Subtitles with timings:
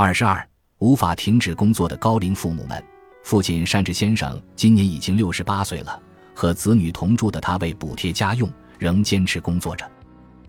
[0.00, 0.48] 二十二，
[0.78, 2.80] 无法停止工作的高龄父母们。
[3.24, 6.00] 父亲单志先生今年已经六十八岁了，
[6.36, 8.48] 和子女同住的他为补贴家用，
[8.78, 9.84] 仍坚持工作着。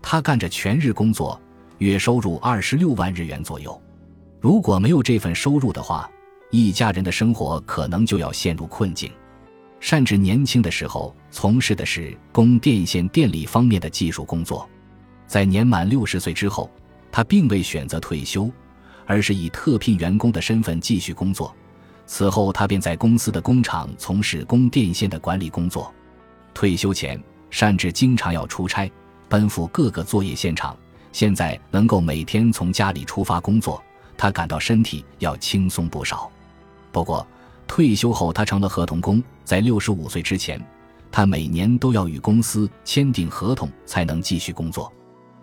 [0.00, 1.40] 他干着全日工作，
[1.78, 3.76] 月收入二十六万日元左右。
[4.38, 6.08] 如果没有这份收入的话，
[6.52, 9.10] 一家人的生活可能就要陷入困境。
[9.80, 14.70] 善治年轻的时候从事的是供电线电力方面的技术工作，
[15.26, 16.70] 在年满六十岁之后，
[17.10, 18.48] 他并未选择退休，
[19.10, 21.52] 而是以特聘员工的身份继续工作。
[22.06, 25.92] 此后，他便在公司的工厂从事供电线的管理工作。
[26.54, 27.20] 退休前，
[27.50, 28.88] 善治经常要出差，
[29.28, 30.76] 奔赴各个作业现场。
[31.10, 33.82] 现在能够每天从家里出发工作，
[34.16, 36.30] 他感到身体要轻松不少。
[36.92, 37.26] 不过，
[37.66, 39.20] 退休后，他成了合同工。
[39.44, 40.64] 在六十五岁之前，
[41.10, 44.92] 他每年都要与公司签订合同才能继续工作。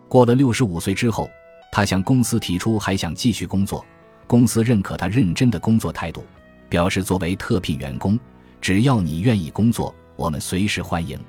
[0.08, 1.30] 过了六十五岁之后，
[1.72, 3.86] 他向公司提出还想继续工作，
[4.26, 6.26] 公司认可他认真的工作态度，
[6.70, 8.20] 表示作为特聘员工，
[8.60, 11.20] 只要你愿意工作，我们随时欢迎。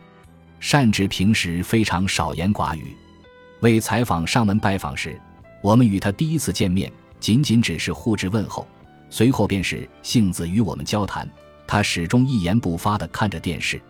[0.61, 2.97] 善治平时非常少言寡语，
[3.61, 5.21] 为采访上门拜访时，
[5.63, 6.91] 我们与他第一次见面，
[7.21, 8.67] 仅仅只是互致问候。
[9.11, 11.29] 随后便是杏子与我们交谈，
[11.67, 13.81] 他始终一言不发地看着电视，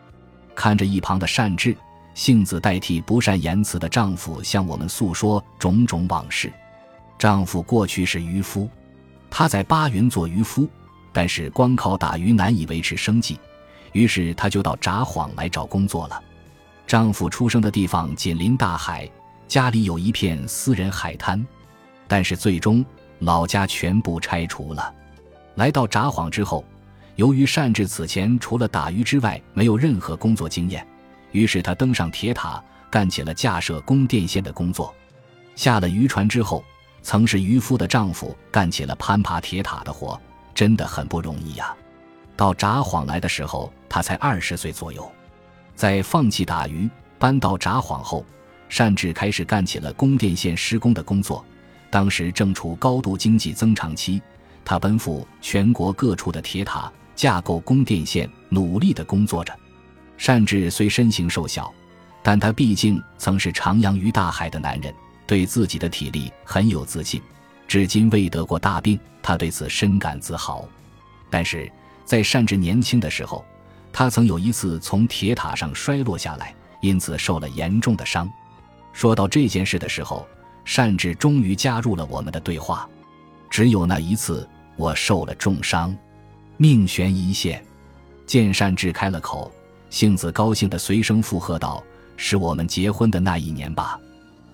[0.54, 1.74] 看着一旁的善治，
[2.18, 6.52] 杏子代替不善言辞的丈夫向我们诉说种种往事。
[7.16, 8.68] 丈夫过去是渔夫，
[9.30, 10.68] 他在巴云做渔夫，
[11.12, 13.38] 但是光靠打鱼难以维持生计，
[13.92, 16.20] 于是他就到札幌来找工作了。
[16.88, 19.08] 丈夫出生的地方紧邻大海，
[19.46, 21.46] 家里有一片私人海滩，
[22.08, 22.84] 但是最终
[23.20, 24.92] 老家全部拆除了。
[25.54, 26.64] 来到札幌之后，
[27.14, 30.84] 由于善治此前除了打鱼之外没有任何工作经验，
[31.38, 34.92] 于是他登上铁塔，干起了架设供电线的工作。
[35.54, 36.64] 下了渔船之后，
[37.00, 40.20] 曾是渔夫的丈夫干起了攀爬铁塔的活，
[40.52, 41.72] 真的很不容易呀。
[42.34, 45.08] 到札幌来的时候，他才二十岁左右。
[45.76, 46.90] 在放弃打鱼，
[47.20, 48.26] 搬到札幌后，
[48.68, 51.44] 善治开始干起了供电线施工的工作。
[51.88, 54.20] 当时正处高度经济增长期。
[54.64, 59.56] 他奔赴全国各处的铁塔架构供电线，努力地工作着。
[60.18, 61.72] 善治虽身形瘦小，
[62.22, 64.94] 但他毕竟曾是徜徉于大海的男人，
[65.26, 67.22] 对自己的体力很有自信，
[67.66, 70.68] 至今未得过大病，他对此深感自豪。
[71.30, 71.70] 但是
[72.04, 73.42] 在善治年轻的时候，
[73.90, 78.30] 他曾有一次从铁塔上摔落下来，因此受了严重的伤。
[78.92, 80.26] 说到这件事的时候，
[80.66, 82.86] 善治终于加入了我们的对话。
[83.48, 84.46] 只有那一次。
[84.78, 85.92] 我受了重伤，
[86.56, 87.60] 命悬一线。
[88.28, 89.50] 见善治开了口，
[89.90, 91.82] 杏子高兴地随声附和道
[92.16, 93.98] ：“是我们结婚的那一年吧？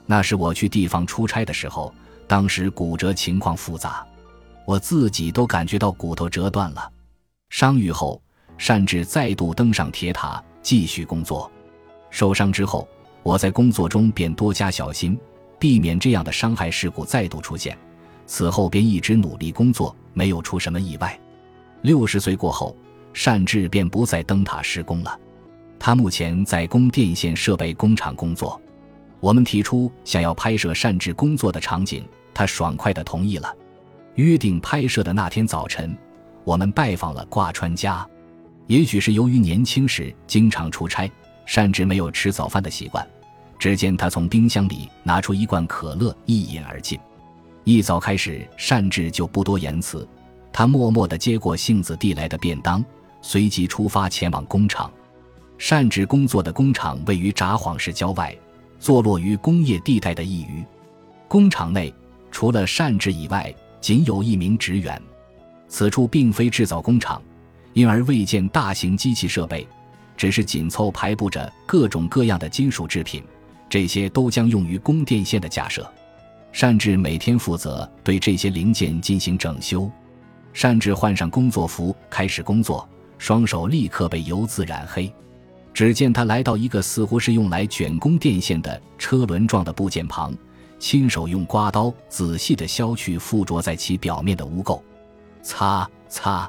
[0.06, 1.92] 那是我去地方出差的时候，
[2.26, 4.06] 当时骨折情况复杂，
[4.66, 6.90] 我自己都感觉到骨头折断了。
[7.50, 8.20] 伤愈后，
[8.58, 11.50] 善治再度登上铁塔继续工作。
[12.10, 12.86] 受伤之后，
[13.22, 15.18] 我在工作中便多加小心，
[15.58, 17.76] 避免这样的伤害事故再度出现。
[18.26, 21.18] 此后便一直努力工作。”没有出什么意外，
[21.82, 22.76] 六十岁过后，
[23.12, 25.18] 善治便不再登塔施工了。
[25.78, 28.60] 他目前在供电线设备工厂工作。
[29.20, 33.54] 我们提出想要拍摄善治工作的场景，他爽快地同意了。
[34.16, 35.96] 约定拍摄的那天早晨，
[36.44, 38.06] 我们拜访了挂川家。
[38.66, 41.10] 也许是由于年轻时经常出差，
[41.46, 43.06] 善治没有吃早饭的习惯。
[43.58, 46.98] 只见他从冰箱里拿出一罐可乐，一饮而尽。
[47.64, 50.06] 一早开始，善治就不多言辞，
[50.52, 52.84] 他默默地接过杏子递来的便当，
[53.22, 54.92] 随即出发前往工厂。
[55.58, 58.36] 善治工作的工厂位于札幌市郊外，
[58.78, 60.64] 坐落于工业地带的一隅。
[61.28, 61.92] 工厂内
[62.30, 65.00] 除了善治以外，仅有一名职员。
[65.68, 67.20] 此处并非制造工厂，
[67.72, 69.66] 因而未见大型机器设备，
[70.16, 73.22] 只是紧凑排布着各种各样的金属制品，
[73.68, 75.90] 这些都将用于供电线的架设。
[76.52, 79.90] 善治每天负责对这些零件进行整修。
[80.52, 85.12] 善治换上工作服开始工作，双手立刻被油渍染黑。
[85.74, 90.32] 只见他来到一个似乎是用来卷供电线的车轮状的部件旁，
[90.78, 94.80] 亲手用刮刀仔细地削去附着在其表面的污垢。
[95.42, 96.48] 擦擦，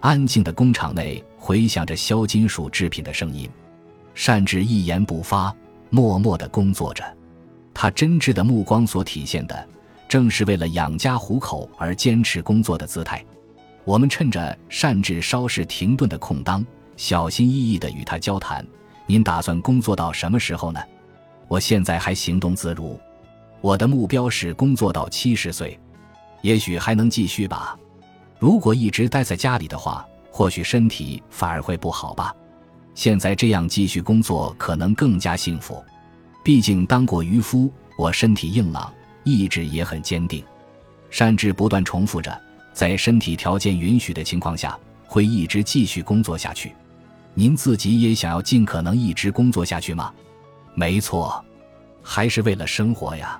[0.00, 3.48] 安静的工厂内回响着削金属制品的声音。
[4.14, 5.54] 善治一言不发，
[5.88, 7.04] 默默地工作着。
[7.72, 9.68] 他真挚的目光所体现的，
[10.08, 13.24] 正是为了养家糊口而坚持工作的姿态。
[13.84, 16.66] 我们趁着善治稍事停顿的空当，
[16.96, 18.66] 小心翼翼地与他交谈
[19.06, 20.80] ：“您打算工作到什么时候呢
[21.48, 22.98] ？”“我现在还行动自如，
[23.60, 25.78] 我的目标是工作到七十岁。”
[26.42, 27.76] 也许还能继续吧。
[28.38, 32.32] 如果一直待在家里的话，或许身体反而会不好吧。
[32.94, 35.84] 现在这样继续工作，可能更加幸福。
[36.44, 38.92] 毕竟当过渔夫，我身体硬朗，
[39.24, 40.44] 意志也很坚定。
[41.10, 42.40] 善治不断重复着，
[42.72, 46.72] 在身体条件允许的情况下，会一直继续工作下去。
[47.38, 50.10] 您自己也想要尽可能一直工作下去吗？
[50.74, 51.44] 没错，
[52.02, 53.38] 还是为了生活呀。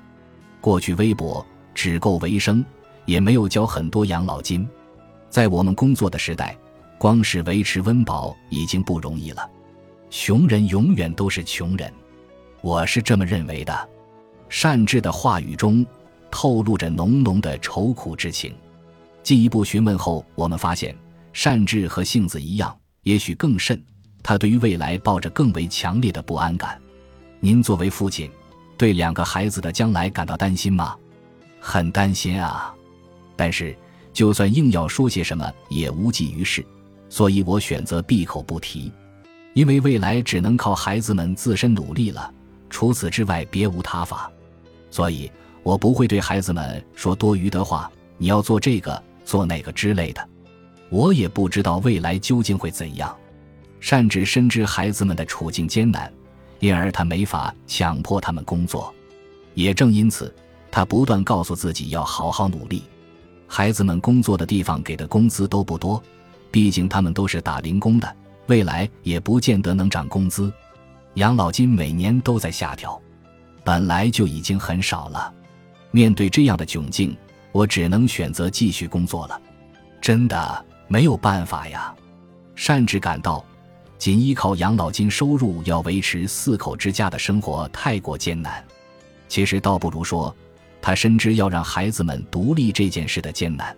[0.61, 1.45] 过去微薄，
[1.75, 2.63] 只够维生，
[3.07, 4.69] 也没有交很多养老金。
[5.31, 6.55] 在我们工作的时代，
[6.99, 9.51] 光是维持温饱已经不容易了。
[10.11, 11.91] 穷人永远都是穷人，
[12.61, 13.89] 我是这么认为的。
[14.51, 15.85] 善治的话语中
[16.31, 18.55] 透露着浓浓的愁苦之情。
[19.23, 20.95] 进一步询问后，我们发现
[21.33, 23.81] 善治和杏子一样，也许更甚，
[24.21, 26.77] 他对于未来抱着更为强烈的不安感。
[27.39, 28.29] 您作为父亲，
[28.77, 30.97] 对两个孩子的将来感到担心吗？
[31.61, 32.75] 很担心啊，
[33.37, 33.77] 但是
[34.13, 36.67] 就算硬要说些什么，也无济于事，
[37.09, 38.93] 所以我选择闭口不提，
[39.55, 42.35] 因为未来只能靠孩子们自身努力了，
[42.69, 44.29] 除此之外别无他法，
[44.91, 45.31] 所以
[45.63, 47.89] 我不会对孩子们说多余的话。
[48.19, 50.29] 你要做这个，做那个之类的，
[50.91, 53.17] 我也不知道未来究竟会怎样。
[53.81, 56.13] 善治深知孩子们的处境艰难。
[56.59, 58.91] 因而他没法强迫他们工作，
[59.53, 60.35] 也正因此，
[60.71, 62.83] 他不断告诉自己要好好努力。
[63.47, 66.03] 孩子们工作的地方给的工资都不多，
[66.51, 68.17] 毕竟他们都是打零工的，
[68.47, 70.51] 未来也不见得能涨工资。
[71.15, 72.99] 养老金每年都在下调，
[73.63, 75.31] 本来就已经很少了。
[75.91, 77.15] 面对这样的窘境，
[77.53, 79.39] 我只能选择继续工作了。
[80.01, 81.95] 真的没有办法呀，
[82.55, 83.45] 善治感到。
[83.99, 88.63] 仅依靠养老金收入要维持四口之家的生活太过艰难，
[89.27, 90.35] 其实倒不如说，
[90.83, 93.75] 他深知要让孩子们独立这件事的艰难。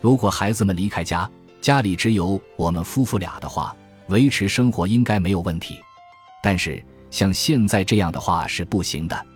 [0.00, 1.28] 如果孩子们离开家，
[1.60, 3.74] 家里只有我们夫妇俩的话，
[4.06, 5.76] 维持生活应该没有问题。
[6.40, 6.80] 但是
[7.10, 9.26] 像现在这样的话是不行的，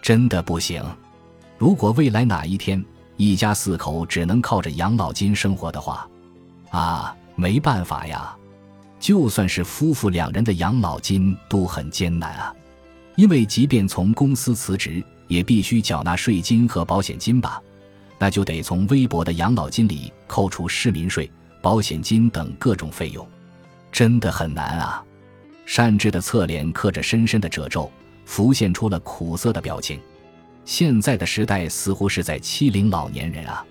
[0.00, 0.80] 真的不行。
[1.58, 2.82] 如果未来哪一天
[3.16, 6.08] 一家四口只能靠着养老金生活的话，
[6.74, 8.36] 啊，没办法呀。
[8.98, 12.54] 就算是夫妇两人的养老金都很艰难啊，
[13.16, 17.62] 因为即便从公司辞职，也必须缴纳税金和保险金吧，
[18.18, 21.30] 那就得从微薄的养老金里扣除市民税、
[21.60, 23.26] 保险金等各种费用，
[23.92, 25.04] 真的很难啊。
[25.66, 27.90] 善治的侧脸刻着深深的褶皱，
[28.24, 30.00] 浮现出了苦涩的表情。
[30.64, 33.64] 现在的时代似乎是在欺凌老年人啊，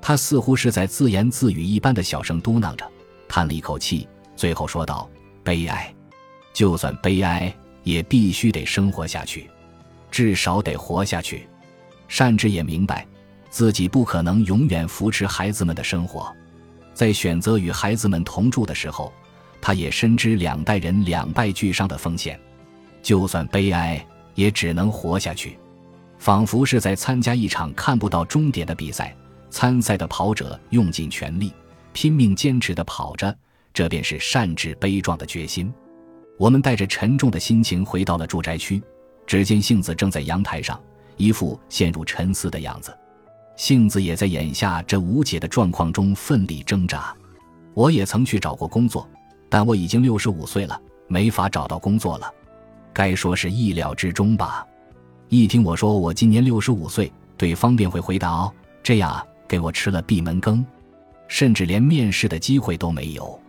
[0.00, 2.90] 他似乎是在自言自语一般的小声嘟囔着，
[3.28, 4.08] 叹了一口气。
[4.36, 5.08] 最后说道
[5.42, 5.92] ：“悲哀，
[6.52, 7.52] 就算悲哀，
[7.82, 9.50] 也必须得生活下去，
[10.10, 11.48] 至少得活下去。”
[12.06, 13.06] 善之也明白，
[13.50, 16.32] 自己不可能永远扶持孩子们的生活，
[16.94, 19.12] 在选择与孩子们同住的时候，
[19.60, 22.40] 他也深知两代人两败俱伤的风险。
[23.02, 24.02] 就算悲哀，
[24.34, 25.58] 也只能活下去，
[26.18, 29.14] 仿佛是在参加一场看不到终点的比赛。
[29.50, 31.52] 参赛的跑者用尽全力，
[31.92, 33.36] 拼命坚持地跑着。
[33.74, 35.72] 这便是善治悲壮的决心。
[36.36, 38.82] 我们带着沉重的心情回到了住宅区，
[39.26, 40.80] 只见杏子正在阳台上，
[41.16, 42.96] 一副陷入沉思的样子。
[43.56, 47.14] 杏子也在眼下这无解的状况中奋力挣扎。
[47.74, 49.08] 我也曾去找过工作，
[49.48, 52.32] 但我已经六十五岁了，没法找到工作了。
[52.92, 54.66] 该说是意料之中吧。
[55.28, 58.52] 一听我说我今年六十五岁，对方便会回答：“哦，
[58.82, 60.64] 这样，给我吃了闭门羹，
[61.26, 63.40] 甚至连面试的机会都没有。”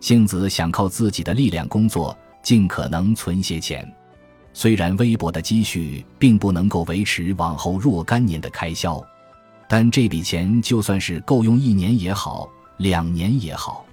[0.00, 3.90] 杏子想靠自己的力量工作，尽可能存些钱。
[4.52, 9.02] 虽然微薄的积蓄并不能够维持往后若干年的开销，
[9.68, 12.48] 但这笔钱就算是够用一年也好，
[12.78, 13.84] 两年也好。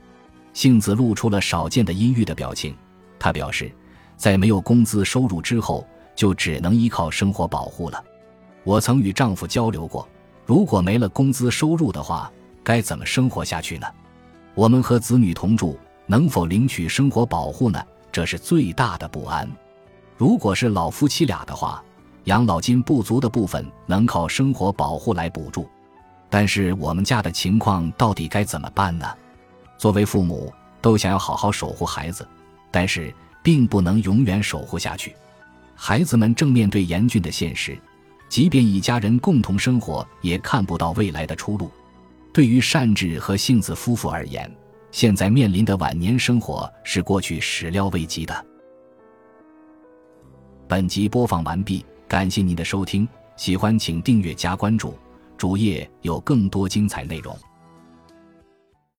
[0.54, 2.76] 杏子露出了少见的阴郁的表情。
[3.18, 3.72] 她表示，
[4.16, 8.04] 在没有工资收入之后，就只能依靠生活保护了。
[8.64, 10.08] 我曾与丈夫交流过，
[10.46, 12.32] 如果没了工资收入的话，
[12.64, 13.88] 该怎么生活下去呢？
[14.56, 15.78] 我们和子女同住。
[16.06, 17.82] 能否领取生活保护呢？
[18.12, 19.50] 这是最大的不安。
[20.18, 21.82] 如果是老夫妻俩的话，
[22.26, 25.68] 养老金不足的部分能靠生活保护来补助。
[26.30, 29.08] 但是我们家的情况到底该怎么办呢？
[29.78, 32.28] 作为父母，都想要好好守护孩子，
[32.70, 35.16] 但是并不能永远守护下去。
[35.74, 37.80] 孩子们正面对严峻的现实，
[38.34, 41.70] 即便一家人共同生活，也看不到未来的出路。
[42.34, 44.52] 对于善治和杏子夫妇而言，
[44.90, 48.46] 现在面临的晚年生活是过去始料未及的。
[50.68, 54.98] 本集播放完毕，感谢您的收听，喜欢请订阅加关注。
[55.38, 57.38] 主页有更多精彩内容。